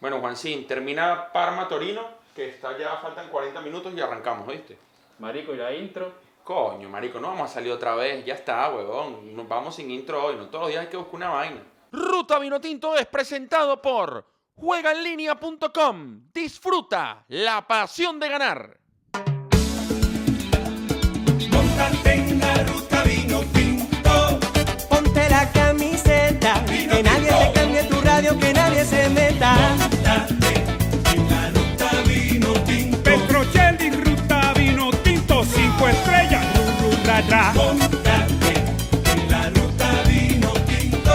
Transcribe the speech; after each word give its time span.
Bueno, 0.00 0.18
Juancín, 0.20 0.66
termina 0.66 1.30
Parma 1.30 1.68
Torino, 1.68 2.02
que 2.34 2.48
está 2.48 2.76
ya, 2.78 2.96
faltan 2.96 3.28
40 3.28 3.60
minutos 3.60 3.92
y 3.94 4.00
arrancamos, 4.00 4.48
¿oíste? 4.48 4.78
Marico, 5.18 5.52
¿y 5.52 5.58
la 5.58 5.74
intro? 5.74 6.10
Coño, 6.42 6.88
marico, 6.88 7.20
no 7.20 7.28
vamos 7.28 7.50
a 7.50 7.54
salir 7.54 7.70
otra 7.70 7.94
vez, 7.94 8.24
ya 8.24 8.34
está, 8.34 8.70
huevón. 8.70 9.36
Nos 9.36 9.46
vamos 9.46 9.74
sin 9.76 9.90
intro 9.90 10.24
hoy, 10.24 10.36
no 10.36 10.48
todos 10.48 10.62
los 10.62 10.70
días 10.70 10.84
hay 10.84 10.90
que 10.90 10.96
buscar 10.96 11.16
una 11.16 11.28
vaina. 11.28 11.62
Ruta 11.92 12.38
Vinotinto 12.38 12.96
es 12.96 13.06
presentado 13.06 13.82
por 13.82 14.24
juegaenlinea.com. 14.56 16.30
Disfruta 16.32 17.24
la 17.28 17.66
pasión 17.66 18.18
de 18.18 18.28
ganar. 18.30 18.80
Montate 21.50 22.14
en 22.14 22.38
la 22.38 22.54
ruta 22.64 23.02
vino 23.04 23.40
tinto. 23.52 24.38
Ponte 24.88 25.28
la 25.28 25.52
camiseta, 25.52 26.60
Vino 26.60 26.96
que 26.96 27.02
nadie 27.02 27.29
Montate 37.30 38.54
en 39.12 39.30
la 39.30 39.50
ruta 39.50 40.02
vino 40.08 40.52
tinto. 40.66 41.12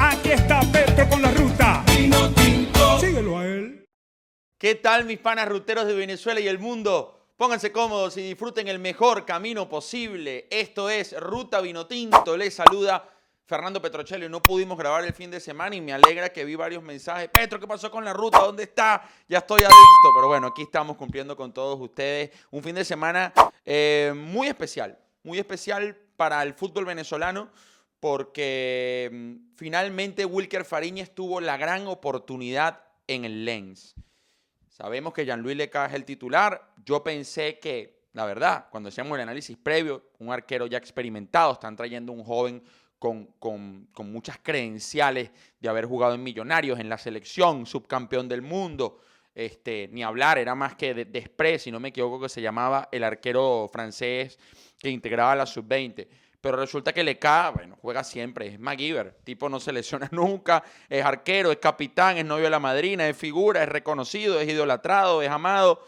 Aquí 0.00 0.32
está 0.32 0.60
Petro 0.72 1.08
con 1.08 1.22
la 1.22 1.30
ruta 1.30 1.84
vino 1.86 2.30
tinto. 2.34 2.98
Síguelo 2.98 3.38
a 3.38 3.46
él. 3.46 3.88
¿Qué 4.58 4.74
tal 4.74 5.04
mis 5.04 5.20
panas 5.20 5.48
ruteros 5.48 5.86
de 5.86 5.94
Venezuela 5.94 6.40
y 6.40 6.48
el 6.48 6.58
mundo? 6.58 7.28
Pónganse 7.36 7.70
cómodos 7.70 8.16
y 8.16 8.22
disfruten 8.22 8.66
el 8.66 8.80
mejor 8.80 9.24
camino 9.24 9.68
posible. 9.68 10.48
Esto 10.50 10.90
es 10.90 11.16
Ruta 11.20 11.60
Vinotinto. 11.60 12.36
Les 12.36 12.54
saluda 12.54 13.08
Fernando 13.46 13.80
Petrocelli. 13.80 14.28
No 14.28 14.42
pudimos 14.42 14.76
grabar 14.76 15.04
el 15.04 15.12
fin 15.12 15.30
de 15.30 15.38
semana 15.38 15.76
y 15.76 15.80
me 15.80 15.92
alegra 15.92 16.30
que 16.30 16.44
vi 16.44 16.56
varios 16.56 16.82
mensajes. 16.82 17.28
Petro, 17.28 17.60
¿qué 17.60 17.68
pasó 17.68 17.88
con 17.88 18.04
la 18.04 18.12
ruta? 18.12 18.40
¿Dónde 18.40 18.64
está? 18.64 19.08
Ya 19.28 19.38
estoy 19.38 19.60
adicto. 19.60 20.08
Pero 20.16 20.26
bueno, 20.26 20.48
aquí 20.48 20.62
estamos 20.62 20.96
cumpliendo 20.96 21.36
con 21.36 21.52
todos 21.52 21.80
ustedes. 21.80 22.30
Un 22.50 22.64
fin 22.64 22.74
de 22.74 22.84
semana 22.84 23.32
eh, 23.64 24.12
muy 24.16 24.48
especial. 24.48 24.98
Muy 25.22 25.38
especial 25.38 25.96
para 26.16 26.42
el 26.42 26.54
fútbol 26.54 26.84
venezolano 26.84 27.50
porque 28.00 29.08
mm, 29.12 29.54
finalmente 29.56 30.24
Wilker 30.24 30.64
Fariñez 30.64 31.14
tuvo 31.14 31.40
la 31.40 31.56
gran 31.56 31.86
oportunidad 31.86 32.82
en 33.06 33.24
el 33.24 33.44
Lens. 33.44 33.94
Sabemos 34.68 35.12
que 35.12 35.24
Jean-Louis 35.24 35.56
Leca 35.56 35.86
es 35.86 35.92
el 35.94 36.04
titular. 36.04 36.72
Yo 36.84 37.04
pensé 37.04 37.58
que, 37.60 38.06
la 38.14 38.24
verdad, 38.26 38.66
cuando 38.70 38.88
hacíamos 38.88 39.14
el 39.16 39.22
análisis 39.22 39.56
previo, 39.56 40.10
un 40.18 40.32
arquero 40.32 40.66
ya 40.66 40.78
experimentado, 40.78 41.52
están 41.52 41.76
trayendo 41.76 42.10
un 42.10 42.24
joven 42.24 42.62
con, 42.98 43.26
con- 43.38 43.88
con 43.92 44.10
muchas 44.10 44.38
credenciales 44.42 45.30
de 45.60 45.68
haber 45.68 45.84
jugado 45.86 46.14
en 46.14 46.22
Millonarios, 46.22 46.80
en 46.80 46.88
la 46.88 46.98
selección, 46.98 47.66
subcampeón 47.66 48.28
del 48.28 48.42
mundo. 48.42 49.00
Este, 49.34 49.88
ni 49.90 50.02
hablar, 50.02 50.38
era 50.38 50.54
más 50.54 50.74
que 50.74 50.92
de, 50.94 51.04
Desprez, 51.06 51.62
si 51.62 51.70
no 51.70 51.80
me 51.80 51.88
equivoco, 51.88 52.20
que 52.20 52.28
se 52.28 52.42
llamaba 52.42 52.88
el 52.92 53.02
arquero 53.02 53.68
francés 53.72 54.38
que 54.78 54.90
integraba 54.90 55.34
la 55.34 55.46
sub-20. 55.46 56.06
Pero 56.40 56.56
resulta 56.56 56.92
que 56.92 57.04
Leca, 57.04 57.50
bueno, 57.50 57.78
juega 57.80 58.02
siempre, 58.02 58.48
es 58.48 58.58
MacGyver, 58.58 59.20
tipo 59.24 59.48
no 59.48 59.60
se 59.60 59.72
lesiona 59.72 60.08
nunca, 60.12 60.64
es 60.88 61.04
arquero, 61.04 61.52
es 61.52 61.58
capitán, 61.58 62.18
es 62.18 62.24
novio 62.24 62.44
de 62.44 62.50
la 62.50 62.58
madrina, 62.58 63.08
es 63.08 63.16
figura, 63.16 63.62
es 63.62 63.68
reconocido, 63.68 64.40
es 64.40 64.48
idolatrado, 64.48 65.22
es 65.22 65.30
amado, 65.30 65.84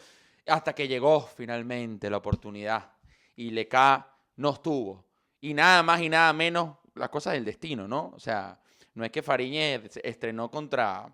hasta 0.46 0.74
que 0.74 0.86
llegó 0.86 1.20
finalmente 1.20 2.08
la 2.08 2.18
oportunidad 2.18 2.92
y 3.36 3.50
Leca 3.50 4.16
no 4.36 4.50
estuvo. 4.50 5.04
Y 5.40 5.54
nada 5.54 5.82
más 5.82 6.00
y 6.00 6.08
nada 6.08 6.32
menos 6.32 6.76
las 6.94 7.08
cosas 7.08 7.34
del 7.34 7.44
destino, 7.44 7.88
¿no? 7.88 8.12
O 8.14 8.20
sea, 8.20 8.60
no 8.94 9.04
es 9.04 9.10
que 9.10 9.22
Fariñez 9.22 9.98
estrenó 10.02 10.50
contra, 10.50 11.12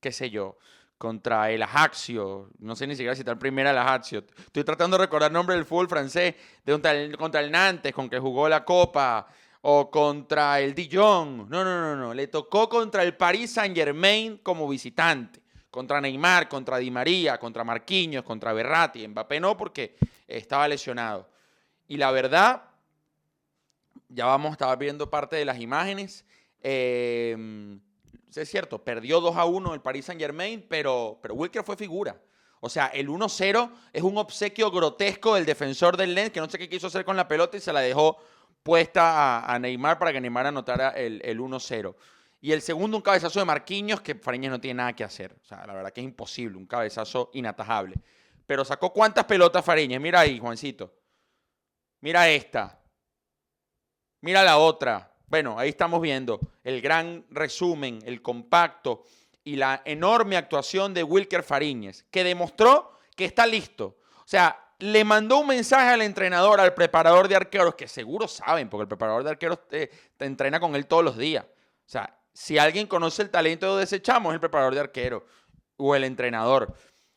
qué 0.00 0.12
sé 0.12 0.30
yo, 0.30 0.58
contra 1.04 1.50
el 1.50 1.62
Ajaxio, 1.62 2.48
no 2.60 2.74
sé 2.74 2.86
ni 2.86 2.94
siquiera 2.94 3.14
si 3.14 3.20
está 3.20 3.36
el 3.38 3.78
Ajaxio. 3.78 4.24
Estoy 4.38 4.64
tratando 4.64 4.96
de 4.96 5.04
recordar 5.04 5.28
el 5.28 5.34
nombre 5.34 5.54
del 5.54 5.66
fútbol 5.66 5.86
francés, 5.86 6.34
de 6.64 6.72
contra 6.72 6.92
el, 6.92 7.14
contra 7.18 7.42
el 7.42 7.50
Nantes, 7.50 7.92
con 7.92 8.08
que 8.08 8.18
jugó 8.18 8.48
la 8.48 8.64
Copa, 8.64 9.26
o 9.60 9.90
contra 9.90 10.60
el 10.60 10.74
Dijon. 10.74 11.46
No, 11.50 11.62
no, 11.62 11.78
no, 11.82 11.94
no. 11.94 12.14
Le 12.14 12.28
tocó 12.28 12.70
contra 12.70 13.02
el 13.02 13.14
Paris 13.18 13.52
Saint-Germain 13.52 14.38
como 14.38 14.66
visitante. 14.66 15.42
Contra 15.70 16.00
Neymar, 16.00 16.48
contra 16.48 16.78
Di 16.78 16.90
María, 16.90 17.36
contra 17.36 17.64
Marquinhos, 17.64 18.24
contra 18.24 18.54
Berratti. 18.54 19.06
Mbappé 19.06 19.40
no, 19.40 19.58
porque 19.58 19.96
estaba 20.26 20.66
lesionado. 20.66 21.28
Y 21.86 21.98
la 21.98 22.10
verdad, 22.12 22.62
ya 24.08 24.24
vamos, 24.24 24.52
estaba 24.52 24.74
viendo 24.76 25.10
parte 25.10 25.36
de 25.36 25.44
las 25.44 25.60
imágenes. 25.60 26.24
Eh, 26.62 27.36
es 28.42 28.50
cierto, 28.50 28.82
perdió 28.82 29.20
2 29.20 29.36
a 29.36 29.44
1 29.44 29.74
el 29.74 29.80
Paris 29.80 30.06
Saint 30.06 30.20
Germain, 30.20 30.64
pero, 30.68 31.18
pero 31.22 31.34
Wilker 31.34 31.62
fue 31.62 31.76
figura. 31.76 32.20
O 32.60 32.68
sea, 32.68 32.86
el 32.86 33.08
1-0 33.08 33.70
es 33.92 34.02
un 34.02 34.16
obsequio 34.16 34.70
grotesco 34.70 35.34
del 35.34 35.44
defensor 35.44 35.96
del 35.96 36.14
Lens, 36.14 36.30
que 36.30 36.40
no 36.40 36.48
sé 36.48 36.58
qué 36.58 36.68
quiso 36.68 36.86
hacer 36.86 37.04
con 37.04 37.16
la 37.16 37.28
pelota 37.28 37.56
y 37.56 37.60
se 37.60 37.72
la 37.72 37.80
dejó 37.80 38.16
puesta 38.62 39.40
a, 39.40 39.54
a 39.54 39.58
Neymar 39.58 39.98
para 39.98 40.12
que 40.12 40.20
Neymar 40.20 40.46
anotara 40.46 40.90
el, 40.90 41.20
el 41.24 41.38
1-0. 41.38 41.94
Y 42.40 42.52
el 42.52 42.60
segundo, 42.60 42.98
un 42.98 43.02
cabezazo 43.02 43.38
de 43.38 43.44
Marquinhos, 43.46 44.00
que 44.02 44.14
Fariñez 44.14 44.50
no 44.50 44.60
tiene 44.60 44.78
nada 44.78 44.92
que 44.94 45.04
hacer. 45.04 45.34
O 45.42 45.44
sea, 45.46 45.66
la 45.66 45.72
verdad 45.72 45.90
que 45.92 46.02
es 46.02 46.04
imposible, 46.04 46.58
un 46.58 46.66
cabezazo 46.66 47.30
inatajable. 47.32 47.96
Pero 48.46 48.64
sacó 48.64 48.92
cuántas 48.92 49.24
pelotas 49.24 49.64
Fariñez. 49.64 50.00
Mira 50.00 50.20
ahí, 50.20 50.38
Juancito. 50.38 50.94
Mira 52.00 52.28
esta. 52.28 52.78
Mira 54.20 54.42
la 54.42 54.58
otra. 54.58 55.13
Bueno, 55.34 55.58
ahí 55.58 55.70
estamos 55.70 56.00
viendo 56.00 56.38
el 56.62 56.80
gran 56.80 57.24
resumen, 57.28 57.98
el 58.04 58.22
compacto 58.22 59.02
y 59.42 59.56
la 59.56 59.82
enorme 59.84 60.36
actuación 60.36 60.94
de 60.94 61.02
Wilker 61.02 61.42
Fariñez, 61.42 62.04
que 62.08 62.22
demostró 62.22 63.00
que 63.16 63.24
está 63.24 63.44
listo. 63.44 63.96
O 64.18 64.26
sea, 64.28 64.56
le 64.78 65.02
mandó 65.02 65.38
un 65.38 65.48
mensaje 65.48 65.88
al 65.88 66.02
entrenador, 66.02 66.60
al 66.60 66.72
preparador 66.72 67.26
de 67.26 67.34
arqueros, 67.34 67.74
que 67.74 67.88
seguro 67.88 68.28
saben, 68.28 68.70
porque 68.70 68.82
el 68.82 68.86
preparador 68.86 69.24
de 69.24 69.30
arqueros 69.30 69.66
te, 69.66 69.90
te 70.16 70.24
entrena 70.24 70.60
con 70.60 70.76
él 70.76 70.86
todos 70.86 71.02
los 71.02 71.18
días. 71.18 71.44
O 71.44 71.90
sea, 71.90 72.16
si 72.32 72.56
alguien 72.56 72.86
conoce 72.86 73.22
el 73.22 73.30
talento 73.30 73.74
de 73.74 73.80
desechamos, 73.80 74.30
es 74.30 74.34
el 74.34 74.40
preparador 74.40 74.74
de 74.74 74.80
arqueros 74.82 75.24
o 75.76 75.96
el 75.96 76.04
entrenador. 76.04 76.72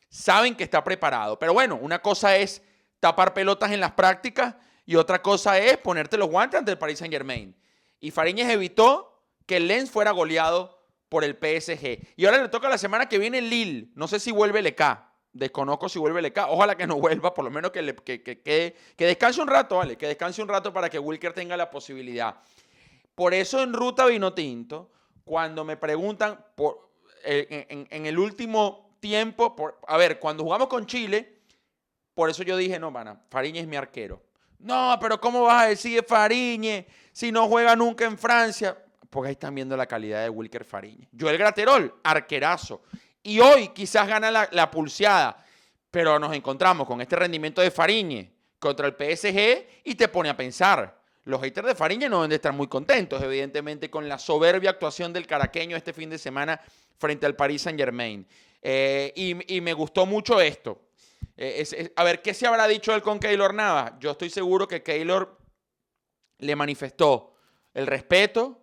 Saben 0.08 0.56
que 0.56 0.64
está 0.64 0.82
preparado. 0.82 1.38
Pero 1.38 1.52
bueno, 1.52 1.76
una 1.76 2.02
cosa 2.02 2.36
es 2.36 2.62
tapar 2.98 3.32
pelotas 3.32 3.70
en 3.70 3.78
las 3.78 3.92
prácticas 3.92 4.56
y 4.84 4.96
otra 4.96 5.22
cosa 5.22 5.56
es 5.56 5.76
ponerte 5.76 6.16
los 6.16 6.28
guantes 6.28 6.58
ante 6.58 6.72
el 6.72 6.78
Paris 6.78 6.98
Saint 6.98 7.14
Germain. 7.14 7.54
Y 8.00 8.10
Fariñez 8.10 8.48
evitó 8.50 9.24
que 9.46 9.60
Lens 9.60 9.90
fuera 9.90 10.10
goleado 10.12 10.78
por 11.08 11.24
el 11.24 11.34
PSG. 11.36 12.14
Y 12.16 12.26
ahora 12.26 12.42
le 12.42 12.48
toca 12.48 12.68
la 12.68 12.78
semana 12.78 13.08
que 13.08 13.18
viene 13.18 13.40
Lille. 13.40 13.90
No 13.94 14.08
sé 14.08 14.20
si 14.20 14.30
vuelve 14.30 14.62
LK. 14.62 14.82
Desconozco 15.32 15.88
si 15.88 15.98
vuelve 15.98 16.22
LK. 16.22 16.38
Ojalá 16.48 16.76
que 16.76 16.86
no 16.86 16.96
vuelva, 16.96 17.32
por 17.34 17.44
lo 17.44 17.50
menos 17.50 17.70
que, 17.70 17.94
que, 17.96 18.22
que, 18.22 18.42
que- 18.42 19.06
descanse 19.06 19.40
un 19.40 19.48
rato, 19.48 19.76
¿vale? 19.76 19.96
Que 19.96 20.06
descanse 20.06 20.42
un 20.42 20.48
rato 20.48 20.72
para 20.72 20.88
que 20.90 20.98
Wilker 20.98 21.32
tenga 21.32 21.56
la 21.56 21.70
posibilidad. 21.70 22.36
Por 23.14 23.34
eso 23.34 23.62
en 23.62 23.72
Ruta 23.72 24.06
Vino 24.06 24.32
Tinto, 24.32 24.90
cuando 25.24 25.64
me 25.64 25.76
preguntan 25.76 26.44
por, 26.54 26.90
eh, 27.24 27.66
en, 27.90 28.06
el 28.06 28.18
último 28.18 28.96
tiempo, 29.00 29.54
a 29.86 29.96
ver, 29.96 30.18
cuando 30.18 30.44
jugamos 30.44 30.68
con 30.68 30.86
Chile, 30.86 31.40
por 32.14 32.30
eso 32.30 32.42
yo 32.42 32.56
dije, 32.56 32.78
no, 32.78 32.90
mana, 32.90 33.20
Fariñez 33.30 33.62
es 33.62 33.68
mi 33.68 33.76
arquero. 33.76 34.22
No, 34.58 34.98
pero 35.00 35.20
¿cómo 35.20 35.42
vas 35.42 35.64
a 35.64 35.68
decir 35.68 36.04
Fariñez 36.04 36.86
si 37.12 37.30
no 37.30 37.46
juega 37.48 37.76
nunca 37.76 38.04
en 38.04 38.18
Francia? 38.18 38.76
Porque 39.08 39.28
ahí 39.28 39.32
están 39.32 39.54
viendo 39.54 39.76
la 39.76 39.86
calidad 39.86 40.22
de 40.22 40.28
Wilker 40.28 40.64
Fariñez. 40.64 41.08
Joel 41.18 41.38
Graterol, 41.38 41.94
arquerazo. 42.02 42.82
Y 43.22 43.40
hoy 43.40 43.68
quizás 43.68 44.06
gana 44.06 44.30
la, 44.30 44.48
la 44.52 44.70
pulseada, 44.70 45.44
pero 45.90 46.18
nos 46.18 46.34
encontramos 46.34 46.86
con 46.86 47.00
este 47.00 47.16
rendimiento 47.16 47.60
de 47.60 47.70
Fariñez 47.70 48.28
contra 48.58 48.86
el 48.86 48.94
PSG 48.94 49.66
y 49.84 49.94
te 49.94 50.08
pone 50.08 50.28
a 50.28 50.36
pensar. 50.36 50.98
Los 51.24 51.40
haters 51.42 51.68
de 51.68 51.74
Fariñez 51.74 52.10
no 52.10 52.16
deben 52.16 52.30
de 52.30 52.36
estar 52.36 52.52
muy 52.52 52.68
contentos, 52.68 53.22
evidentemente, 53.22 53.90
con 53.90 54.08
la 54.08 54.18
soberbia 54.18 54.70
actuación 54.70 55.12
del 55.12 55.26
caraqueño 55.26 55.76
este 55.76 55.92
fin 55.92 56.10
de 56.10 56.18
semana 56.18 56.60
frente 56.96 57.26
al 57.26 57.36
Paris 57.36 57.62
Saint 57.62 57.78
Germain. 57.78 58.26
y, 58.62 59.54
y 59.56 59.60
me 59.60 59.72
gustó 59.72 60.04
mucho 60.06 60.40
esto. 60.40 60.87
Eh, 61.40 61.92
a 61.94 62.02
ver, 62.02 62.20
¿qué 62.20 62.34
se 62.34 62.48
habrá 62.48 62.66
dicho 62.66 62.92
él 62.92 63.00
con 63.00 63.20
Keylor 63.20 63.54
Navas? 63.54 63.92
Yo 64.00 64.10
estoy 64.10 64.28
seguro 64.28 64.66
que 64.66 64.82
Keylor 64.82 65.38
le 66.38 66.56
manifestó 66.56 67.36
el 67.74 67.86
respeto, 67.86 68.60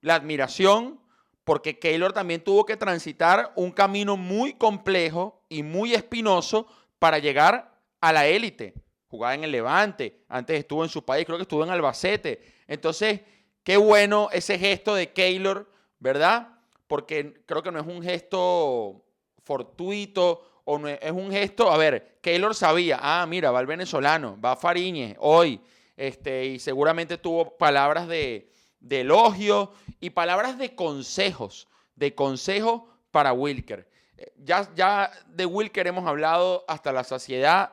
la 0.00 0.14
admiración, 0.14 0.98
porque 1.44 1.78
Keylor 1.78 2.14
también 2.14 2.42
tuvo 2.42 2.64
que 2.64 2.78
transitar 2.78 3.52
un 3.54 3.70
camino 3.70 4.16
muy 4.16 4.54
complejo 4.54 5.44
y 5.50 5.62
muy 5.62 5.92
espinoso 5.92 6.66
para 6.98 7.18
llegar 7.18 7.78
a 8.00 8.14
la 8.14 8.26
élite. 8.26 8.72
Jugaba 9.08 9.34
en 9.34 9.44
el 9.44 9.52
Levante, 9.52 10.24
antes 10.26 10.58
estuvo 10.58 10.82
en 10.84 10.88
su 10.88 11.04
país, 11.04 11.26
creo 11.26 11.36
que 11.36 11.42
estuvo 11.42 11.64
en 11.64 11.70
Albacete. 11.70 12.40
Entonces, 12.66 13.20
qué 13.62 13.76
bueno 13.76 14.30
ese 14.32 14.58
gesto 14.58 14.94
de 14.94 15.12
Keylor, 15.12 15.70
¿verdad? 15.98 16.60
Porque 16.86 17.42
creo 17.44 17.62
que 17.62 17.70
no 17.70 17.78
es 17.78 17.86
un 17.86 18.02
gesto 18.02 19.04
fortuito 19.44 20.55
o 20.68 20.84
es, 20.88 21.12
un 21.12 21.30
gesto, 21.30 21.70
a 21.70 21.76
ver, 21.76 22.18
Keylor 22.20 22.52
sabía, 22.52 22.98
ah, 23.00 23.24
mira, 23.26 23.52
va 23.52 23.60
el 23.60 23.66
venezolano, 23.66 24.36
va 24.44 24.56
Fariñez 24.56 25.16
hoy, 25.20 25.60
este, 25.96 26.44
y 26.44 26.58
seguramente 26.58 27.18
tuvo 27.18 27.56
palabras 27.56 28.08
de, 28.08 28.50
elogio 28.90 29.72
y 30.00 30.10
palabras 30.10 30.58
de 30.58 30.74
consejos, 30.74 31.68
de 31.94 32.16
consejo 32.16 32.88
para 33.12 33.32
Wilker. 33.32 33.88
eh, 34.16 34.32
ya, 34.38 34.68
ya 34.74 35.12
de 35.28 35.46
Wilker 35.46 35.86
hemos 35.86 36.04
hablado 36.06 36.64
hasta 36.66 36.92
la 36.92 37.04
saciedad, 37.04 37.72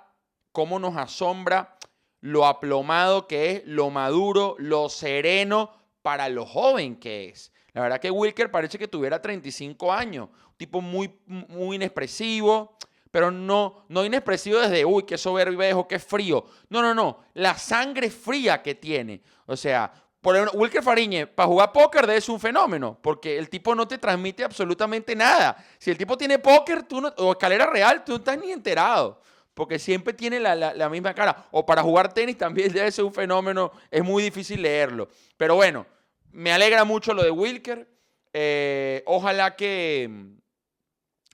cómo 0.52 0.78
nos 0.78 0.96
asombra 0.96 1.78
lo 2.22 2.46
aplomado 2.46 3.28
que 3.28 3.52
es, 3.52 3.64
lo 3.66 3.90
maduro, 3.90 4.56
lo 4.60 4.88
sereno 4.90 5.72
para 6.04 6.30
lo 6.30 6.46
joven 6.46 6.96
que 6.98 7.30
es. 7.30 7.52
La 7.74 7.82
verdad 7.82 8.00
que 8.00 8.12
Wilker 8.12 8.52
parece 8.52 8.78
que 8.78 8.88
tuviera 8.88 9.20
35 9.20 9.92
años, 9.92 10.30
tipo 10.66 10.82
muy, 10.82 11.20
muy 11.26 11.76
inexpresivo, 11.76 12.78
pero 13.12 13.30
no, 13.30 13.86
no 13.90 14.06
inexpresivo 14.06 14.60
desde, 14.60 14.86
uy, 14.86 15.04
qué 15.04 15.18
soberbio, 15.18 15.88
qué 15.88 16.00
frío. 16.00 16.46
No, 16.70 16.82
no, 16.82 16.96
no, 16.96 17.20
la 17.34 17.58
sangre 17.58 18.10
fría 18.10 18.62
que 18.62 18.76
tiene. 18.76 19.22
O 19.46 19.58
sea, 19.58 19.92
por 20.24 20.38
ejemplo, 20.38 20.58
Wilker 20.58 20.82
Fariñe, 20.82 21.28
para 21.28 21.48
jugar 21.48 21.74
póker 21.74 22.10
es 22.12 22.30
un 22.30 22.40
fenómeno, 22.40 22.98
porque 23.02 23.38
el 23.38 23.50
tipo 23.50 23.76
no 23.76 23.86
te 23.86 23.98
transmite 23.98 24.46
absolutamente 24.46 25.18
nada. 25.18 25.58
Si 25.78 25.92
el 25.92 25.98
tipo 25.98 26.18
tiene 26.18 26.40
póker 26.40 26.84
tú 26.84 27.06
o 27.18 27.34
escalera 27.34 27.66
real, 27.66 28.06
tú 28.06 28.14
no 28.14 28.18
estás 28.20 28.38
ni 28.40 28.50
enterado, 28.50 29.20
porque 29.54 29.78
siempre 29.78 30.14
tiene 30.14 30.40
la, 30.40 30.90
misma 30.90 31.14
cara. 31.14 31.48
O 31.52 31.66
para 31.66 31.84
jugar 31.84 32.14
tenis 32.14 32.38
también 32.38 32.72
debe 32.74 32.90
ser 32.90 33.04
un 33.04 33.14
fenómeno, 33.14 33.74
es 33.92 34.02
muy 34.02 34.24
difícil 34.24 34.62
leerlo. 34.62 35.10
Pero 35.36 35.56
bueno, 35.56 35.86
me 36.32 36.54
alegra 36.54 36.86
mucho 36.86 37.14
lo 37.14 37.22
de 37.22 37.30
Wilker. 37.30 37.86
Eh, 38.32 39.04
ojalá 39.06 39.58
que, 39.58 40.10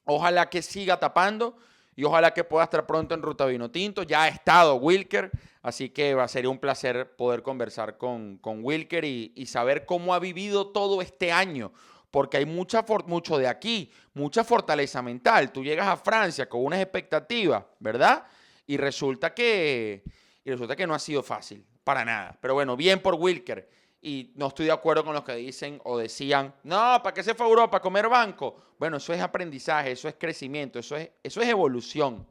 ojalá 0.09 0.49
que 0.49 0.61
siga 0.61 0.99
tapando 0.99 1.55
y 1.95 2.03
ojalá 2.03 2.33
que 2.33 2.43
pueda 2.43 2.63
estar 2.63 2.85
pronto 2.85 3.13
en 3.13 3.21
Ruta 3.21 3.45
Vino 3.45 3.69
Tinto. 3.69 4.03
Ya 4.03 4.23
ha 4.23 4.27
estado 4.29 4.75
Wilker. 4.75 5.31
Así 5.61 5.89
que 5.89 6.13
va, 6.13 6.27
sería 6.27 6.49
un 6.49 6.57
placer 6.57 7.15
poder 7.15 7.43
conversar 7.43 7.97
con, 7.97 8.37
con 8.37 8.63
Wilker 8.63 9.03
y, 9.03 9.45
saber 9.45 9.85
cómo 9.85 10.13
ha 10.13 10.19
vivido 10.19 10.67
todo 10.67 11.01
este 11.01 11.31
año, 11.33 11.73
porque 12.09 12.37
hay 12.37 12.45
mucha 12.45 12.85
mucho 13.05 13.37
de 13.37 13.47
aquí, 13.47 13.91
mucha 14.13 14.43
fortaleza 14.45 15.01
mental. 15.01 15.51
Tú 15.51 15.63
llegas 15.63 15.87
a 15.87 15.97
Francia 15.97 16.47
con 16.47 16.63
unas 16.63 16.81
expectativas, 16.81 17.65
¿verdad? 17.79 18.25
Y 18.65 18.77
resulta 18.77 19.33
que, 19.33 20.03
y 20.45 20.51
resulta 20.51 20.77
que 20.77 20.87
no 20.87 20.95
ha 20.95 20.99
sido 20.99 21.21
fácil, 21.21 21.65
para 21.83 22.05
nada. 22.05 22.37
Pero 22.39 22.53
bueno, 22.53 22.77
bien 22.77 23.01
por 23.01 23.15
Wilker. 23.15 23.69
Y 24.01 24.31
no 24.35 24.47
estoy 24.47 24.67
de 24.67 24.71
acuerdo 24.71 25.03
con 25.03 25.13
los 25.13 25.23
que 25.23 25.35
dicen 25.35 25.81
o 25.83 25.97
decían, 25.97 26.53
no, 26.63 27.01
¿para 27.03 27.13
qué 27.13 27.21
se 27.21 27.35
fue 27.35 27.45
a 27.45 27.49
Europa 27.49 27.77
a 27.77 27.81
comer 27.81 28.07
banco? 28.07 28.55
Bueno, 28.79 28.97
eso 28.97 29.13
es 29.13 29.21
aprendizaje, 29.21 29.91
eso 29.91 30.07
es 30.07 30.15
crecimiento, 30.15 30.79
eso 30.79 30.95
es, 30.95 31.09
eso 31.21 31.41
es 31.41 31.47
evolución. 31.49 32.25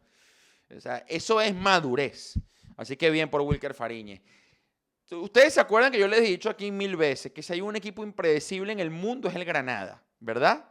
Eso 1.07 1.41
es 1.41 1.55
madurez. 1.55 2.39
Así 2.77 2.97
que 2.97 3.11
bien 3.11 3.29
por 3.29 3.41
Wilker 3.41 3.75
Fariñe. 3.75 4.23
Ustedes 5.11 5.55
se 5.55 5.61
acuerdan 5.61 5.91
que 5.91 5.99
yo 5.99 6.07
les 6.07 6.21
he 6.21 6.25
dicho 6.25 6.51
aquí 6.51 6.71
mil 6.71 6.97
veces 6.97 7.33
que 7.33 7.43
si 7.43 7.55
hay 7.55 7.61
un 7.63 7.77
equipo 7.77 8.03
impredecible 8.03 8.73
en 8.73 8.81
el 8.81 8.91
mundo 8.91 9.29
es 9.29 9.35
el 9.35 9.45
Granada, 9.45 10.03
¿verdad? 10.21 10.67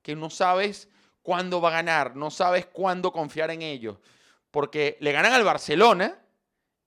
Que 0.00 0.14
no 0.14 0.30
sabes 0.30 0.88
cuándo 1.22 1.60
va 1.60 1.70
a 1.70 1.72
ganar, 1.72 2.14
no 2.14 2.30
sabes 2.30 2.66
cuándo 2.66 3.12
confiar 3.12 3.50
en 3.50 3.62
ellos. 3.62 3.98
Porque 4.50 4.96
le 5.00 5.12
ganan 5.12 5.32
al 5.32 5.44
Barcelona, 5.44 6.18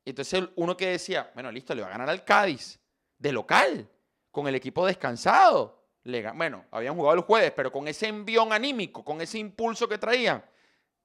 y 0.06 0.12
entonces 0.12 0.44
uno 0.56 0.76
que 0.78 0.88
decía, 0.88 1.30
bueno, 1.34 1.52
listo, 1.52 1.76
le 1.76 1.82
va 1.82 1.90
a 1.90 1.92
ganar 1.92 2.10
al 2.10 2.24
Cádiz, 2.24 2.80
de 3.24 3.32
local, 3.32 3.90
con 4.32 4.48
el 4.48 4.56
equipo 4.56 4.86
descansado. 4.86 5.82
Bueno, 6.36 6.66
habían 6.72 6.94
jugado 6.94 7.16
el 7.16 7.22
jueves, 7.22 7.54
pero 7.56 7.72
con 7.72 7.88
ese 7.88 8.10
envión 8.10 8.52
anímico, 8.52 9.06
con 9.06 9.22
ese 9.22 9.40
impulso 9.40 9.88
que 9.88 9.98
traían, 9.98 10.44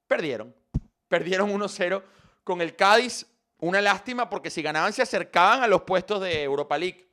perdieron. 0.08 0.52
Perdieron 1.06 1.48
1-0 1.48 2.02
con 2.42 2.60
el 2.60 2.74
Cádiz 2.74 3.24
una 3.58 3.80
lástima 3.80 4.28
porque 4.28 4.50
si 4.50 4.62
ganaban 4.62 4.92
se 4.92 5.02
acercaban 5.02 5.62
a 5.62 5.68
los 5.68 5.82
puestos 5.82 6.20
de 6.20 6.42
Europa 6.42 6.76
League. 6.76 7.08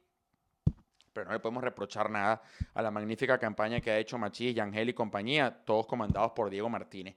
Pero 1.13 1.27
no 1.27 1.33
le 1.33 1.39
podemos 1.39 1.63
reprochar 1.63 2.09
nada 2.09 2.41
a 2.73 2.81
la 2.81 2.89
magnífica 2.89 3.37
campaña 3.37 3.79
que 3.79 3.91
ha 3.91 3.99
hecho 3.99 4.17
Machís, 4.17 4.55
Yangel 4.55 4.89
y 4.89 4.93
compañía, 4.93 5.63
todos 5.65 5.85
comandados 5.85 6.31
por 6.31 6.49
Diego 6.49 6.67
Martínez. 6.67 7.15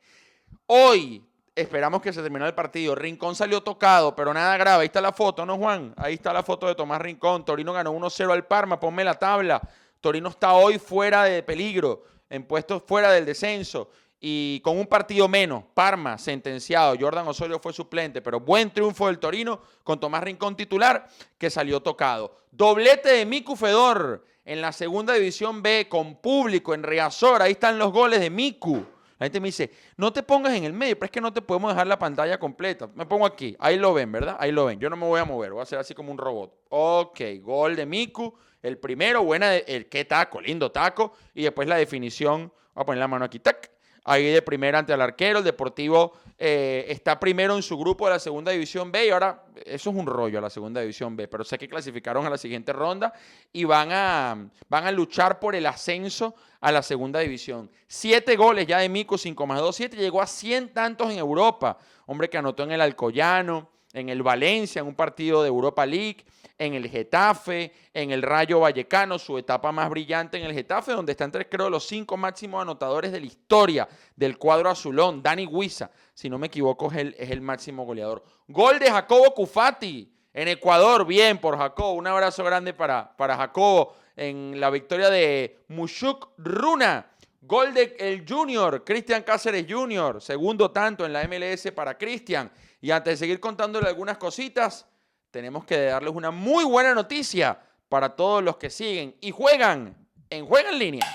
Hoy 0.66 1.26
esperamos 1.60 2.00
que 2.00 2.12
se 2.12 2.22
termine 2.22 2.46
el 2.46 2.54
partido. 2.54 2.94
Rincón 2.94 3.34
salió 3.34 3.62
tocado, 3.62 4.14
pero 4.14 4.32
nada 4.32 4.56
grave. 4.56 4.82
Ahí 4.82 4.86
está 4.86 5.00
la 5.00 5.12
foto, 5.12 5.44
¿no, 5.44 5.56
Juan? 5.56 5.92
Ahí 5.96 6.14
está 6.14 6.32
la 6.32 6.42
foto 6.42 6.66
de 6.66 6.74
Tomás 6.74 7.00
Rincón. 7.00 7.44
Torino 7.44 7.72
ganó 7.72 7.92
1-0 7.92 8.32
al 8.32 8.46
Parma. 8.46 8.80
Ponme 8.80 9.04
la 9.04 9.14
tabla. 9.14 9.60
Torino 10.00 10.28
está 10.28 10.52
hoy 10.52 10.78
fuera 10.78 11.24
de 11.24 11.42
peligro, 11.42 12.04
en 12.30 12.44
puestos 12.44 12.82
fuera 12.86 13.10
del 13.10 13.26
descenso 13.26 13.90
y 14.20 14.60
con 14.60 14.76
un 14.78 14.86
partido 14.86 15.28
menos, 15.28 15.64
Parma 15.74 16.18
sentenciado, 16.18 16.96
Jordan 16.98 17.28
Osorio 17.28 17.60
fue 17.60 17.72
suplente, 17.72 18.20
pero 18.20 18.40
buen 18.40 18.70
triunfo 18.70 19.06
del 19.06 19.18
Torino 19.18 19.60
con 19.84 20.00
Tomás 20.00 20.22
Rincón 20.24 20.56
titular 20.56 21.08
que 21.36 21.50
salió 21.50 21.80
tocado. 21.80 22.34
Doblete 22.50 23.10
de 23.10 23.26
Miku 23.26 23.54
Fedor 23.54 24.24
en 24.44 24.60
la 24.60 24.72
segunda 24.72 25.14
división 25.14 25.62
B 25.62 25.86
con 25.88 26.16
público 26.16 26.74
en 26.74 26.82
Riazor, 26.82 27.42
ahí 27.42 27.52
están 27.52 27.78
los 27.78 27.92
goles 27.92 28.20
de 28.20 28.30
Miku. 28.30 28.84
La 29.18 29.26
gente 29.26 29.40
me 29.40 29.48
dice, 29.48 29.70
no 29.96 30.12
te 30.12 30.22
pongas 30.22 30.54
en 30.54 30.64
el 30.64 30.72
medio, 30.72 30.96
pero 30.96 31.06
es 31.06 31.10
que 31.10 31.20
no 31.20 31.32
te 31.32 31.42
podemos 31.42 31.72
dejar 31.72 31.86
la 31.86 31.98
pantalla 31.98 32.38
completa. 32.38 32.88
Me 32.94 33.04
pongo 33.04 33.26
aquí, 33.26 33.56
ahí 33.58 33.76
lo 33.76 33.92
ven, 33.92 34.12
¿verdad? 34.12 34.36
Ahí 34.38 34.52
lo 34.52 34.66
ven. 34.66 34.78
Yo 34.78 34.88
no 34.88 34.96
me 34.96 35.06
voy 35.06 35.20
a 35.20 35.24
mover, 35.24 35.52
voy 35.52 35.60
a 35.60 35.62
hacer 35.64 35.78
así 35.78 35.94
como 35.94 36.12
un 36.12 36.18
robot. 36.18 36.54
Ok, 36.68 37.20
gol 37.40 37.74
de 37.74 37.84
Miku, 37.84 38.32
el 38.62 38.78
primero, 38.78 39.24
buena, 39.24 39.50
de, 39.50 39.64
el 39.66 39.88
qué 39.88 40.04
taco, 40.04 40.40
lindo 40.40 40.70
taco. 40.70 41.14
Y 41.34 41.42
después 41.42 41.66
la 41.66 41.76
definición, 41.76 42.52
voy 42.74 42.82
a 42.82 42.86
poner 42.86 43.00
la 43.00 43.08
mano 43.08 43.24
aquí, 43.24 43.40
tac 43.40 43.77
ahí 44.04 44.26
de 44.26 44.42
primera 44.42 44.78
ante 44.78 44.92
el 44.92 45.00
arquero. 45.00 45.38
El 45.38 45.44
Deportivo 45.44 46.14
eh, 46.38 46.86
está 46.88 47.18
primero 47.18 47.56
en 47.56 47.62
su 47.62 47.76
grupo 47.78 48.06
de 48.06 48.12
la 48.12 48.18
segunda 48.18 48.52
división 48.52 48.92
B 48.92 49.06
y 49.06 49.10
ahora 49.10 49.44
eso 49.64 49.90
es 49.90 49.96
un 49.96 50.06
rollo 50.06 50.40
la 50.40 50.50
segunda 50.50 50.80
división 50.80 51.16
B, 51.16 51.28
pero 51.28 51.44
sé 51.44 51.58
que 51.58 51.68
clasificaron 51.68 52.26
a 52.26 52.30
la 52.30 52.38
siguiente 52.38 52.72
ronda 52.72 53.12
y 53.52 53.64
van 53.64 53.90
a, 53.92 54.48
van 54.68 54.86
a 54.86 54.92
luchar 54.92 55.40
por 55.40 55.54
el 55.54 55.66
ascenso 55.66 56.34
a 56.60 56.72
la 56.72 56.82
segunda 56.82 57.20
división. 57.20 57.70
Siete 57.86 58.36
goles 58.36 58.66
ya 58.66 58.78
de 58.78 58.88
Mico, 58.88 59.18
5 59.18 59.46
más 59.46 59.60
2, 59.60 59.76
7, 59.76 59.96
llegó 59.96 60.20
a 60.20 60.26
100 60.26 60.72
tantos 60.72 61.10
en 61.10 61.18
Europa. 61.18 61.78
Hombre 62.06 62.28
que 62.28 62.38
anotó 62.38 62.62
en 62.62 62.72
el 62.72 62.80
Alcoyano, 62.80 63.70
en 63.92 64.08
el 64.08 64.22
Valencia, 64.22 64.80
en 64.80 64.86
un 64.86 64.94
partido 64.94 65.42
de 65.42 65.48
Europa 65.48 65.84
League 65.86 66.24
en 66.58 66.74
el 66.74 66.88
Getafe, 66.88 67.72
en 67.94 68.10
el 68.10 68.22
Rayo 68.22 68.60
Vallecano, 68.60 69.18
su 69.18 69.38
etapa 69.38 69.70
más 69.70 69.88
brillante 69.88 70.36
en 70.38 70.44
el 70.44 70.52
Getafe, 70.52 70.92
donde 70.92 71.12
están 71.12 71.30
tres, 71.30 71.46
creo, 71.48 71.70
los 71.70 71.86
cinco 71.86 72.16
máximos 72.16 72.60
anotadores 72.60 73.12
de 73.12 73.20
la 73.20 73.26
historia 73.26 73.88
del 74.16 74.36
cuadro 74.38 74.68
azulón. 74.68 75.22
Dani 75.22 75.46
Huiza, 75.46 75.90
si 76.12 76.28
no 76.28 76.36
me 76.36 76.48
equivoco, 76.48 76.90
es 76.90 76.98
el, 76.98 77.16
es 77.18 77.30
el 77.30 77.40
máximo 77.40 77.84
goleador. 77.84 78.24
Gol 78.48 78.80
de 78.80 78.90
Jacobo 78.90 79.32
Cufati 79.34 80.12
en 80.34 80.48
Ecuador, 80.48 81.06
bien 81.06 81.38
por 81.38 81.56
Jacobo. 81.56 81.92
Un 81.92 82.08
abrazo 82.08 82.42
grande 82.42 82.74
para, 82.74 83.16
para 83.16 83.36
Jacobo 83.36 83.94
en 84.16 84.58
la 84.58 84.70
victoria 84.70 85.10
de 85.10 85.60
Mushuk 85.68 86.30
Runa. 86.38 87.06
Gol 87.40 87.72
de 87.72 87.96
el 88.00 88.24
Junior, 88.28 88.84
Cristian 88.84 89.22
Cáceres 89.22 89.64
Junior, 89.68 90.20
segundo 90.20 90.70
tanto 90.70 91.06
en 91.06 91.12
la 91.12 91.26
MLS 91.28 91.70
para 91.72 91.96
Cristian. 91.96 92.50
Y 92.80 92.90
antes 92.90 93.14
de 93.14 93.16
seguir 93.16 93.38
contándole 93.38 93.88
algunas 93.88 94.18
cositas, 94.18 94.86
tenemos 95.30 95.64
que 95.64 95.78
darles 95.82 96.14
una 96.14 96.30
muy 96.30 96.64
buena 96.64 96.94
noticia 96.94 97.60
para 97.88 98.14
todos 98.14 98.42
los 98.42 98.56
que 98.56 98.70
siguen 98.70 99.16
y 99.20 99.30
juegan 99.30 99.96
en 100.30 100.46
Juega 100.46 100.70
en 100.70 100.78
Línea. 100.78 101.06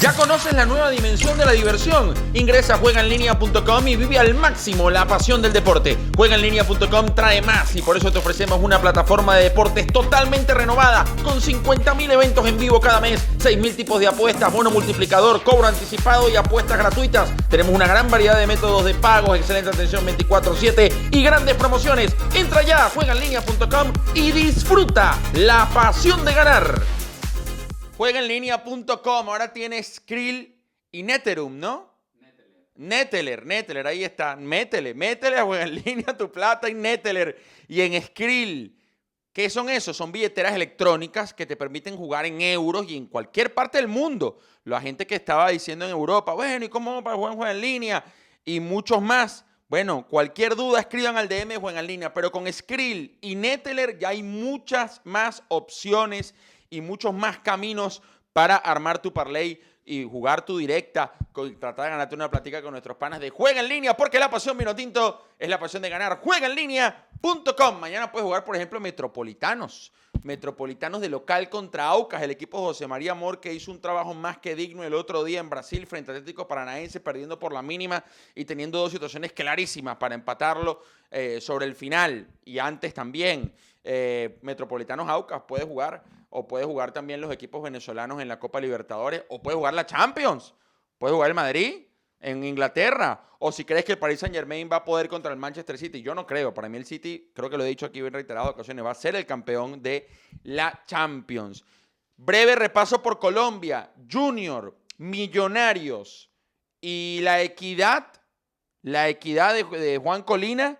¿Ya 0.00 0.14
conoces 0.14 0.54
la 0.54 0.64
nueva 0.64 0.88
dimensión 0.88 1.36
de 1.36 1.44
la 1.44 1.52
diversión? 1.52 2.14
Ingresa 2.32 2.76
a 2.76 2.78
juegaenlinea.com 2.78 3.86
y 3.86 3.96
vive 3.96 4.18
al 4.18 4.34
máximo 4.34 4.88
la 4.88 5.06
pasión 5.06 5.42
del 5.42 5.52
deporte. 5.52 5.98
Juegaenlinea.com 6.16 7.14
trae 7.14 7.42
más 7.42 7.76
y 7.76 7.82
por 7.82 7.98
eso 7.98 8.10
te 8.10 8.16
ofrecemos 8.16 8.60
una 8.62 8.80
plataforma 8.80 9.36
de 9.36 9.44
deportes 9.44 9.86
totalmente 9.88 10.54
renovada 10.54 11.04
con 11.22 11.38
50.000 11.42 12.12
eventos 12.12 12.48
en 12.48 12.56
vivo 12.56 12.80
cada 12.80 12.98
mes, 13.02 13.20
6.000 13.40 13.76
tipos 13.76 14.00
de 14.00 14.06
apuestas, 14.06 14.50
bono 14.50 14.70
multiplicador, 14.70 15.42
cobro 15.42 15.66
anticipado 15.66 16.30
y 16.30 16.36
apuestas 16.36 16.78
gratuitas. 16.78 17.28
Tenemos 17.50 17.74
una 17.74 17.86
gran 17.86 18.10
variedad 18.10 18.38
de 18.38 18.46
métodos 18.46 18.86
de 18.86 18.94
pago, 18.94 19.34
excelente 19.34 19.68
atención 19.68 20.06
24/7 20.06 21.10
y 21.10 21.22
grandes 21.22 21.56
promociones. 21.56 22.16
Entra 22.32 22.62
ya 22.62 22.86
a 22.86 22.88
juegaenlinea.com 22.88 23.92
y 24.14 24.32
disfruta 24.32 25.18
la 25.34 25.68
pasión 25.74 26.24
de 26.24 26.32
ganar. 26.32 26.99
Juegaenlinea.com. 28.00 29.28
Ahora 29.28 29.52
tiene 29.52 29.82
Skrill 29.82 30.58
y 30.90 31.02
Neterum, 31.02 31.60
¿no? 31.60 31.92
Neteler. 32.74 33.44
Neteler, 33.44 33.86
ahí 33.86 34.04
está. 34.04 34.36
Métele, 34.36 34.94
métele 34.94 35.36
a 35.36 35.44
Juega 35.44 35.64
en 35.64 35.74
Línea 35.84 36.16
tu 36.16 36.32
plata 36.32 36.66
en 36.68 36.80
Neteler 36.80 37.38
y 37.68 37.82
en 37.82 38.02
Skrill. 38.02 38.74
¿Qué 39.34 39.50
son 39.50 39.68
esos? 39.68 39.98
Son 39.98 40.10
billeteras 40.10 40.54
electrónicas 40.54 41.34
que 41.34 41.44
te 41.44 41.56
permiten 41.56 41.94
jugar 41.94 42.24
en 42.24 42.40
euros 42.40 42.86
y 42.88 42.96
en 42.96 43.04
cualquier 43.04 43.52
parte 43.52 43.76
del 43.76 43.88
mundo. 43.88 44.38
La 44.64 44.80
gente 44.80 45.06
que 45.06 45.16
estaba 45.16 45.50
diciendo 45.50 45.84
en 45.84 45.90
Europa, 45.90 46.32
bueno, 46.32 46.64
¿y 46.64 46.70
cómo 46.70 47.04
para 47.04 47.16
jugar 47.16 47.32
en 47.32 47.38
Juega 47.38 47.52
en 47.52 47.60
Línea? 47.60 48.02
Y 48.46 48.60
muchos 48.60 49.02
más. 49.02 49.44
Bueno, 49.68 50.06
cualquier 50.08 50.56
duda 50.56 50.80
escriban 50.80 51.18
al 51.18 51.28
DM 51.28 51.48
de 51.48 51.56
Juega 51.58 51.80
en 51.80 51.86
Línea, 51.86 52.14
pero 52.14 52.32
con 52.32 52.50
Skrill 52.50 53.18
y 53.20 53.34
Neteler 53.34 53.98
ya 53.98 54.08
hay 54.08 54.22
muchas 54.22 55.02
más 55.04 55.42
opciones 55.48 56.34
y 56.70 56.80
muchos 56.80 57.12
más 57.12 57.38
caminos 57.38 58.02
para 58.32 58.56
armar 58.56 59.02
tu 59.02 59.12
parlay 59.12 59.60
y 59.84 60.04
jugar 60.04 60.44
tu 60.44 60.58
directa, 60.58 61.12
tratar 61.58 61.86
de 61.86 61.90
ganarte 61.90 62.14
una 62.14 62.30
plática 62.30 62.62
con 62.62 62.70
nuestros 62.70 62.96
panas 62.96 63.18
de 63.18 63.30
Juega 63.30 63.60
en 63.60 63.68
Línea, 63.68 63.96
porque 63.96 64.20
la 64.20 64.30
pasión 64.30 64.56
Minotinto 64.56 65.26
es 65.36 65.48
la 65.48 65.58
pasión 65.58 65.82
de 65.82 65.88
ganar. 65.88 66.20
Juega 66.22 66.46
en 66.46 66.54
línea.com. 66.54 67.80
Mañana 67.80 68.12
puedes 68.12 68.24
jugar, 68.24 68.44
por 68.44 68.54
ejemplo, 68.54 68.78
Metropolitanos. 68.78 69.92
Metropolitanos 70.22 71.00
de 71.00 71.08
local 71.08 71.48
contra 71.48 71.86
Aucas, 71.86 72.22
el 72.22 72.30
equipo 72.30 72.58
José 72.58 72.86
María 72.86 73.12
Amor 73.12 73.40
que 73.40 73.54
hizo 73.54 73.70
un 73.70 73.80
trabajo 73.80 74.12
más 74.12 74.38
que 74.38 74.54
digno 74.54 74.84
el 74.84 74.92
otro 74.92 75.24
día 75.24 75.40
en 75.40 75.48
Brasil 75.48 75.86
frente 75.86 76.10
al 76.10 76.18
Atlético 76.18 76.46
Paranaense, 76.46 77.00
perdiendo 77.00 77.38
por 77.38 77.52
la 77.52 77.62
mínima 77.62 78.04
y 78.34 78.44
teniendo 78.44 78.78
dos 78.78 78.92
situaciones 78.92 79.32
clarísimas 79.32 79.96
para 79.96 80.14
empatarlo 80.14 80.82
eh, 81.10 81.40
sobre 81.40 81.64
el 81.64 81.74
final 81.74 82.28
y 82.44 82.58
antes 82.58 82.92
también. 82.92 83.52
Eh, 83.82 84.38
Metropolitanos 84.42 85.08
Aucas 85.08 85.42
puede 85.48 85.64
jugar 85.64 86.04
o 86.30 86.48
puede 86.48 86.64
jugar 86.64 86.92
también 86.92 87.20
los 87.20 87.32
equipos 87.32 87.62
venezolanos 87.62 88.22
en 88.22 88.28
la 88.28 88.38
Copa 88.38 88.60
Libertadores 88.60 89.24
o 89.28 89.42
puede 89.42 89.56
jugar 89.56 89.74
la 89.74 89.84
Champions, 89.84 90.54
puede 90.98 91.12
jugar 91.12 91.30
el 91.30 91.34
Madrid 91.34 91.86
en 92.20 92.44
Inglaterra. 92.44 93.26
O 93.38 93.50
si 93.50 93.64
crees 93.64 93.84
que 93.84 93.92
el 93.92 93.98
Paris 93.98 94.20
Saint 94.20 94.34
Germain 94.34 94.68
va 94.70 94.76
a 94.76 94.84
poder 94.84 95.08
contra 95.08 95.32
el 95.32 95.38
Manchester 95.38 95.78
City. 95.78 96.02
Yo 96.02 96.14
no 96.14 96.26
creo. 96.26 96.52
Para 96.52 96.68
mí 96.68 96.76
el 96.76 96.84
City, 96.84 97.32
creo 97.34 97.48
que 97.48 97.56
lo 97.56 97.64
he 97.64 97.68
dicho 97.68 97.86
aquí 97.86 98.00
en 98.00 98.12
reiteradas 98.12 98.50
ocasiones, 98.50 98.84
va 98.84 98.90
a 98.90 98.94
ser 98.94 99.16
el 99.16 99.24
campeón 99.24 99.82
de 99.82 100.08
la 100.42 100.82
Champions. 100.86 101.64
Breve 102.18 102.54
repaso 102.54 103.02
por 103.02 103.18
Colombia. 103.18 103.92
Junior, 104.10 104.76
Millonarios 104.98 106.30
y 106.82 107.20
la 107.22 107.40
Equidad. 107.40 108.08
La 108.82 109.08
Equidad 109.08 109.54
de, 109.54 109.98
Juan 109.98 110.22
Colina. 110.22 110.78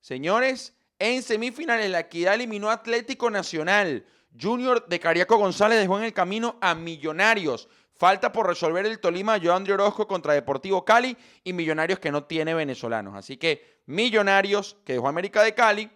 Señores, 0.00 0.76
en 0.98 1.22
semifinales 1.22 1.90
la 1.90 2.00
Equidad 2.00 2.34
eliminó 2.34 2.70
Atlético 2.70 3.30
Nacional. 3.30 4.04
Junior 4.40 4.86
de 4.86 5.00
Cariaco 5.00 5.36
González 5.36 5.78
dejó 5.78 5.98
en 5.98 6.04
el 6.04 6.12
camino 6.12 6.56
a 6.60 6.74
Millonarios. 6.74 7.68
Falta 7.94 8.32
por 8.32 8.46
resolver 8.46 8.86
el 8.86 8.98
Tolima 8.98 9.38
Joandre 9.40 9.74
Orozco 9.74 10.08
contra 10.08 10.34
Deportivo 10.34 10.84
Cali 10.84 11.16
y 11.44 11.52
Millonarios 11.52 11.98
que 11.98 12.10
no 12.10 12.24
tiene 12.24 12.54
venezolanos. 12.54 13.14
Así 13.14 13.36
que 13.36 13.80
Millonarios 13.86 14.76
que 14.84 14.94
dejó 14.94 15.08
América 15.08 15.42
de 15.42 15.54
Cali, 15.54 15.90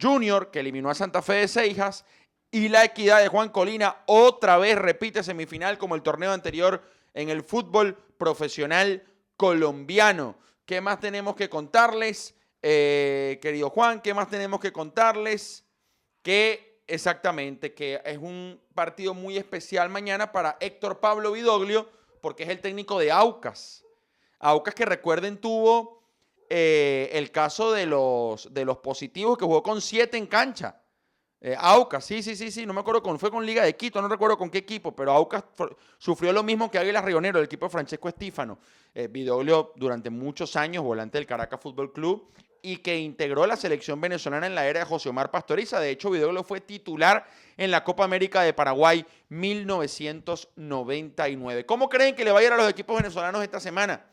Junior 0.00 0.50
que 0.50 0.60
eliminó 0.60 0.90
a 0.90 0.94
Santa 0.94 1.22
Fe 1.22 1.34
de 1.34 1.48
Seijas 1.48 2.04
y 2.50 2.68
la 2.68 2.84
equidad 2.84 3.20
de 3.20 3.28
Juan 3.28 3.48
Colina 3.48 3.96
otra 4.06 4.58
vez 4.58 4.76
repite 4.76 5.22
semifinal 5.22 5.78
como 5.78 5.94
el 5.94 6.02
torneo 6.02 6.32
anterior 6.32 6.82
en 7.14 7.28
el 7.30 7.42
fútbol 7.42 7.96
profesional 8.16 9.04
colombiano. 9.36 10.36
¿Qué 10.64 10.80
más 10.80 11.00
tenemos 11.00 11.34
que 11.34 11.48
contarles, 11.48 12.34
eh, 12.62 13.38
querido 13.40 13.70
Juan? 13.70 14.00
¿Qué 14.00 14.14
más 14.14 14.28
tenemos 14.28 14.60
que 14.60 14.72
contarles? 14.72 15.64
Que 16.22 16.67
Exactamente, 16.88 17.74
que 17.74 18.00
es 18.02 18.16
un 18.16 18.58
partido 18.74 19.12
muy 19.12 19.36
especial 19.36 19.90
mañana 19.90 20.32
para 20.32 20.56
Héctor 20.58 21.00
Pablo 21.00 21.32
Vidoglio, 21.32 21.86
porque 22.22 22.44
es 22.44 22.48
el 22.48 22.60
técnico 22.60 22.98
de 22.98 23.12
Aucas. 23.12 23.84
Aucas 24.38 24.74
que 24.74 24.86
recuerden 24.86 25.38
tuvo 25.38 26.02
eh, 26.48 27.10
el 27.12 27.30
caso 27.30 27.72
de 27.72 27.84
los, 27.84 28.52
de 28.54 28.64
los 28.64 28.78
positivos 28.78 29.36
que 29.36 29.44
jugó 29.44 29.62
con 29.62 29.82
siete 29.82 30.16
en 30.16 30.26
cancha. 30.26 30.80
Eh, 31.42 31.54
Aucas, 31.58 32.06
sí, 32.06 32.22
sí, 32.22 32.34
sí, 32.34 32.50
sí, 32.50 32.64
no 32.64 32.72
me 32.72 32.80
acuerdo 32.80 33.02
con, 33.02 33.18
fue 33.18 33.30
con 33.30 33.44
Liga 33.44 33.64
de 33.64 33.76
Quito, 33.76 34.00
no 34.00 34.08
recuerdo 34.08 34.38
con 34.38 34.48
qué 34.48 34.58
equipo, 34.58 34.96
pero 34.96 35.12
Aucas 35.12 35.44
sufrió 35.98 36.32
lo 36.32 36.42
mismo 36.42 36.70
que 36.70 36.78
Águilas 36.78 37.04
Rionero, 37.04 37.38
el 37.38 37.44
equipo 37.44 37.66
de 37.66 37.70
Francesco 37.70 38.08
Estífano. 38.08 38.58
Eh, 38.94 39.08
Vidoglio 39.08 39.74
durante 39.76 40.08
muchos 40.08 40.56
años, 40.56 40.82
volante 40.82 41.18
del 41.18 41.26
Caracas 41.26 41.60
Fútbol 41.60 41.92
Club, 41.92 42.32
y 42.62 42.76
que 42.78 42.98
integró 42.98 43.46
la 43.46 43.56
selección 43.56 44.00
venezolana 44.00 44.46
en 44.46 44.54
la 44.54 44.66
era 44.66 44.80
de 44.80 44.86
José 44.86 45.08
Omar 45.08 45.30
Pastoriza. 45.30 45.80
De 45.80 45.90
hecho, 45.90 46.10
Vidoglio 46.10 46.44
fue 46.44 46.60
titular 46.60 47.26
en 47.56 47.70
la 47.70 47.82
Copa 47.84 48.04
América 48.04 48.42
de 48.42 48.52
Paraguay 48.52 49.06
1999. 49.28 51.64
¿Cómo 51.66 51.88
creen 51.88 52.14
que 52.14 52.24
le 52.24 52.32
va 52.32 52.40
a 52.40 52.42
ir 52.42 52.52
a 52.52 52.56
los 52.56 52.68
equipos 52.68 52.96
venezolanos 52.96 53.42
esta 53.42 53.60
semana? 53.60 54.04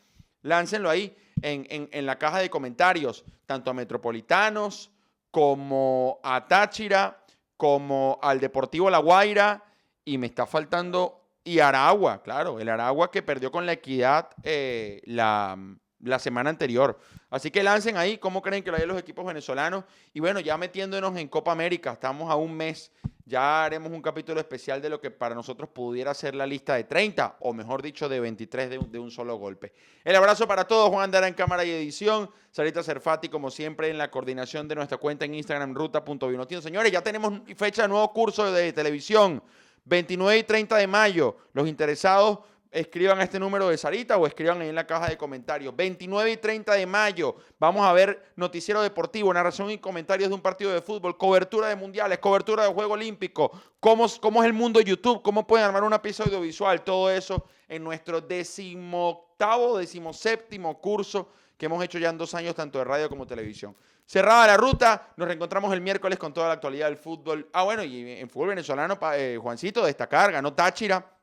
Láncenlo 0.41 0.89
ahí 0.89 1.15
en, 1.41 1.67
en 1.69 2.05
la 2.05 2.17
caja 2.17 2.39
de 2.39 2.49
comentarios, 2.49 3.25
tanto 3.45 3.71
a 3.71 3.73
Metropolitanos 3.73 4.91
como 5.31 6.21
a 6.23 6.47
Táchira, 6.47 7.25
como 7.57 8.17
al 8.21 8.39
Deportivo 8.39 8.89
La 8.89 8.99
Guaira, 8.99 9.65
y 10.05 10.17
me 10.17 10.27
está 10.27 10.45
faltando, 10.45 11.21
y 11.43 11.59
Aragua, 11.59 12.23
claro, 12.23 12.57
el 12.59 12.69
Aragua 12.69 13.11
que 13.11 13.21
perdió 13.21 13.51
con 13.51 13.65
la 13.65 13.73
equidad 13.73 14.29
eh, 14.43 15.01
la 15.05 15.57
la 16.05 16.19
semana 16.19 16.49
anterior. 16.49 16.99
Así 17.29 17.51
que 17.51 17.63
lancen 17.63 17.97
ahí 17.97 18.17
cómo 18.17 18.41
creen 18.41 18.63
que 18.63 18.71
lo 18.71 18.77
hay 18.77 18.85
los 18.85 18.99
equipos 18.99 19.25
venezolanos. 19.25 19.83
Y 20.13 20.19
bueno, 20.19 20.39
ya 20.39 20.57
metiéndonos 20.57 21.17
en 21.17 21.27
Copa 21.27 21.51
América, 21.51 21.93
estamos 21.93 22.31
a 22.31 22.35
un 22.35 22.55
mes. 22.55 22.91
Ya 23.27 23.65
haremos 23.65 23.91
un 23.91 24.03
capítulo 24.03 24.39
especial 24.39 24.83
de 24.83 24.89
lo 24.89 25.01
que 25.01 25.09
para 25.09 25.33
nosotros 25.33 25.67
pudiera 25.69 26.13
ser 26.13 26.35
la 26.35 26.45
lista 26.45 26.75
de 26.75 26.83
30, 26.83 27.37
o 27.39 27.53
mejor 27.53 27.81
dicho, 27.81 28.07
de 28.07 28.19
23 28.19 28.69
de 28.91 28.99
un, 28.99 29.09
solo 29.09 29.37
golpe. 29.37 29.73
El 30.03 30.15
abrazo 30.15 30.47
para 30.47 30.67
todos, 30.67 30.89
Juan 30.89 31.05
Andara 31.05 31.27
en 31.27 31.33
cámara 31.33 31.65
y 31.65 31.71
edición, 31.71 32.29
Sarita 32.51 32.83
Cerfati, 32.83 33.29
como 33.29 33.49
siempre, 33.49 33.89
en 33.89 33.97
la 33.97 34.11
coordinación 34.11 34.67
de 34.67 34.75
nuestra 34.75 34.99
cuenta 34.99 35.25
en 35.25 35.33
Instagram, 35.33 35.73
ruta.vinotino. 35.73 36.61
Señores, 36.61 36.91
ya 36.91 37.01
tenemos 37.01 37.41
fecha 37.55 37.81
de 37.81 37.87
nuevo 37.87 38.13
curso 38.13 38.51
de 38.51 38.71
televisión, 38.73 39.41
29 39.85 40.37
y 40.37 40.43
30 40.43 40.77
de 40.77 40.85
mayo. 40.85 41.35
Los 41.53 41.67
interesados 41.67 42.39
escriban 42.75 43.21
este 43.21 43.39
número 43.39 43.69
de 43.69 43.77
Sarita 43.77 44.17
o 44.17 44.27
escriban 44.27 44.59
ahí 44.59 44.67
en 44.67 44.75
la 44.75 44.85
caja 44.85 45.07
de 45.07 45.17
comentarios. 45.17 45.73
29 45.73 46.31
y 46.31 46.37
30 46.37 46.73
de 46.73 46.85
mayo 46.85 47.35
vamos 47.57 47.85
a 47.85 47.93
ver 47.93 48.33
noticiero 48.35 48.81
deportivo, 48.81 49.33
narración 49.33 49.71
y 49.71 49.77
comentarios 49.77 50.29
de 50.29 50.35
un 50.35 50.41
partido 50.41 50.73
de 50.73 50.81
fútbol, 50.81 51.17
cobertura 51.17 51.69
de 51.69 51.75
mundiales, 51.77 52.19
cobertura 52.19 52.63
de 52.65 52.73
Juego 52.73 52.93
Olímpico, 52.93 53.49
cómo, 53.79 54.07
cómo 54.19 54.43
es 54.43 54.47
el 54.47 54.53
mundo 54.53 54.81
YouTube, 54.81 55.21
cómo 55.21 55.47
pueden 55.47 55.65
armar 55.65 55.83
una 55.83 56.01
pieza 56.01 56.23
audiovisual, 56.23 56.83
todo 56.83 57.09
eso 57.09 57.45
en 57.69 57.81
nuestro 57.81 58.19
decimoctavo, 58.19 59.77
decimoséptimo 59.77 60.81
curso 60.81 61.29
que 61.57 61.67
hemos 61.67 61.81
hecho 61.81 61.97
ya 61.97 62.09
en 62.09 62.17
dos 62.17 62.33
años, 62.33 62.55
tanto 62.55 62.79
de 62.79 62.83
radio 62.83 63.07
como 63.07 63.25
televisión. 63.25 63.73
Cerrada 64.05 64.47
la 64.47 64.57
ruta, 64.57 65.13
nos 65.15 65.27
reencontramos 65.27 65.73
el 65.73 65.79
miércoles 65.79 66.19
con 66.19 66.33
toda 66.33 66.47
la 66.47 66.53
actualidad 66.55 66.87
del 66.87 66.97
fútbol. 66.97 67.49
Ah, 67.53 67.63
bueno, 67.63 67.83
y 67.83 68.19
en 68.19 68.29
fútbol 68.29 68.49
venezolano, 68.49 68.99
eh, 69.13 69.39
Juancito, 69.41 69.83
destacar, 69.85 70.33
ganó 70.33 70.53
Táchira 70.53 71.14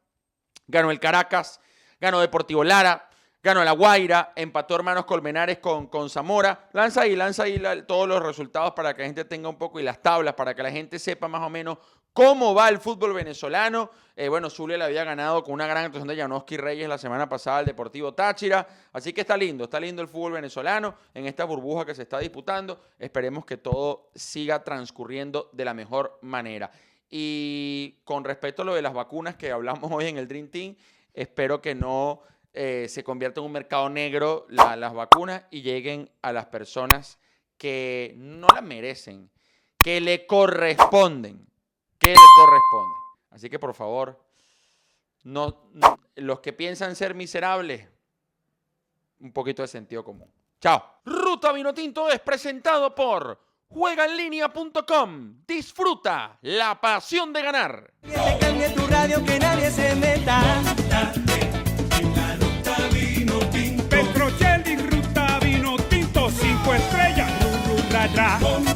ganó 0.66 0.90
el 0.90 1.00
Caracas, 1.00 1.60
ganó 2.00 2.20
Deportivo 2.20 2.64
Lara, 2.64 3.08
ganó 3.42 3.64
la 3.64 3.72
Guaira, 3.72 4.32
empató 4.36 4.76
Hermanos 4.76 5.04
Colmenares 5.04 5.58
con, 5.58 5.88
con 5.88 6.08
Zamora. 6.08 6.68
Lanza 6.72 7.02
ahí, 7.02 7.16
lanza 7.16 7.44
ahí 7.44 7.60
todos 7.86 8.08
los 8.08 8.22
resultados 8.22 8.72
para 8.72 8.94
que 8.94 9.02
la 9.02 9.06
gente 9.06 9.24
tenga 9.24 9.48
un 9.48 9.56
poco 9.56 9.80
y 9.80 9.82
las 9.82 10.00
tablas, 10.00 10.34
para 10.34 10.54
que 10.54 10.62
la 10.62 10.70
gente 10.70 10.98
sepa 10.98 11.28
más 11.28 11.42
o 11.42 11.50
menos 11.50 11.78
cómo 12.12 12.54
va 12.54 12.68
el 12.68 12.78
fútbol 12.78 13.14
venezolano. 13.14 13.90
Eh, 14.14 14.28
bueno, 14.28 14.50
Zulia 14.50 14.76
le 14.76 14.84
había 14.84 15.04
ganado 15.04 15.42
con 15.42 15.54
una 15.54 15.66
gran 15.66 15.86
actuación 15.86 16.08
de 16.08 16.16
Janoski 16.16 16.56
Reyes 16.56 16.88
la 16.88 16.98
semana 16.98 17.28
pasada 17.28 17.58
al 17.58 17.64
Deportivo 17.64 18.12
Táchira. 18.12 18.66
Así 18.92 19.12
que 19.12 19.22
está 19.22 19.36
lindo, 19.36 19.64
está 19.64 19.80
lindo 19.80 20.02
el 20.02 20.08
fútbol 20.08 20.32
venezolano 20.32 20.94
en 21.14 21.26
esta 21.26 21.44
burbuja 21.44 21.86
que 21.86 21.94
se 21.94 22.02
está 22.02 22.18
disputando. 22.18 22.80
Esperemos 22.98 23.44
que 23.44 23.56
todo 23.56 24.10
siga 24.14 24.62
transcurriendo 24.62 25.50
de 25.52 25.64
la 25.64 25.74
mejor 25.74 26.18
manera. 26.22 26.70
Y 27.14 28.00
con 28.04 28.24
respecto 28.24 28.62
a 28.62 28.64
lo 28.64 28.74
de 28.74 28.80
las 28.80 28.94
vacunas 28.94 29.36
que 29.36 29.52
hablamos 29.52 29.92
hoy 29.92 30.06
en 30.06 30.16
el 30.16 30.26
Dream 30.26 30.48
Team, 30.48 30.74
espero 31.12 31.60
que 31.60 31.74
no 31.74 32.22
eh, 32.54 32.86
se 32.88 33.04
convierta 33.04 33.40
en 33.40 33.46
un 33.46 33.52
mercado 33.52 33.90
negro 33.90 34.46
las 34.48 34.94
vacunas 34.94 35.44
y 35.50 35.60
lleguen 35.60 36.10
a 36.22 36.32
las 36.32 36.46
personas 36.46 37.18
que 37.58 38.14
no 38.16 38.46
las 38.48 38.62
merecen, 38.62 39.30
que 39.76 40.00
le 40.00 40.26
corresponden, 40.26 41.46
que 41.98 42.08
le 42.08 42.14
corresponden. 42.14 42.98
Así 43.28 43.50
que 43.50 43.58
por 43.58 43.74
favor, 43.74 44.18
no, 45.24 45.70
los 46.16 46.40
que 46.40 46.54
piensan 46.54 46.96
ser 46.96 47.14
miserables, 47.14 47.88
un 49.20 49.34
poquito 49.34 49.60
de 49.60 49.68
sentido 49.68 50.02
común. 50.02 50.32
Chao. 50.62 50.82
Ruta 51.04 51.52
Vinotinto 51.52 52.08
es 52.08 52.20
presentado 52.20 52.94
por 52.94 53.51
Juegaenlinea.com. 53.72 55.44
Disfruta 55.46 56.38
la 56.42 56.80
pasión 56.80 57.32
de 57.32 57.42
ganar. 57.42 57.92
Que 58.02 58.12
te 58.12 58.38
cambie 58.38 58.68
tu 58.70 58.86
radio, 58.86 59.24
que 59.24 59.38
nadie 59.38 59.70
se 59.70 59.94
meta. 59.94 60.42
en 61.98 62.14
la 62.14 62.36
ruta 62.36 62.76
vino 62.92 63.38
tinto. 63.50 63.88
Petrochel 63.88 64.62
y 64.68 64.76
ruta 64.76 65.38
vino 65.40 65.76
tinto. 65.88 66.30
Cinco 66.30 66.74
estrellas. 66.74 67.30
Ru, 67.66 68.71